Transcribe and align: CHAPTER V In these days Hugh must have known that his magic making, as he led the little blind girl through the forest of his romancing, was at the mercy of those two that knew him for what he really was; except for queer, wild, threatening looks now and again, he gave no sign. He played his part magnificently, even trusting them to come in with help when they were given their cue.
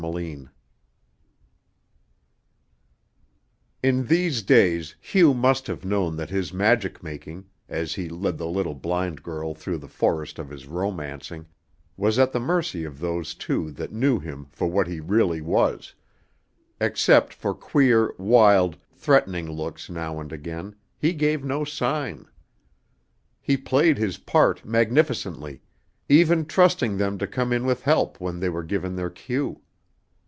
CHAPTER 0.03 0.17
V 0.19 0.47
In 3.83 4.05
these 4.07 4.41
days 4.41 4.95
Hugh 4.99 5.35
must 5.35 5.67
have 5.67 5.85
known 5.85 6.15
that 6.15 6.31
his 6.31 6.51
magic 6.51 7.03
making, 7.03 7.45
as 7.69 7.93
he 7.93 8.09
led 8.09 8.39
the 8.39 8.47
little 8.47 8.73
blind 8.73 9.21
girl 9.21 9.53
through 9.53 9.77
the 9.77 9.87
forest 9.87 10.39
of 10.39 10.49
his 10.49 10.65
romancing, 10.65 11.45
was 11.97 12.17
at 12.17 12.31
the 12.31 12.39
mercy 12.39 12.83
of 12.83 12.97
those 12.99 13.35
two 13.35 13.69
that 13.73 13.93
knew 13.93 14.17
him 14.19 14.47
for 14.49 14.65
what 14.65 14.87
he 14.87 14.99
really 14.99 15.39
was; 15.39 15.93
except 16.79 17.31
for 17.31 17.53
queer, 17.53 18.11
wild, 18.17 18.77
threatening 18.91 19.51
looks 19.51 19.87
now 19.87 20.19
and 20.19 20.33
again, 20.33 20.73
he 20.97 21.13
gave 21.13 21.45
no 21.45 21.63
sign. 21.63 22.25
He 23.39 23.55
played 23.55 23.99
his 23.99 24.17
part 24.17 24.65
magnificently, 24.65 25.61
even 26.09 26.47
trusting 26.47 26.97
them 26.97 27.19
to 27.19 27.27
come 27.27 27.53
in 27.53 27.67
with 27.67 27.83
help 27.83 28.19
when 28.19 28.39
they 28.39 28.49
were 28.49 28.63
given 28.63 28.95
their 28.95 29.11
cue. 29.11 29.61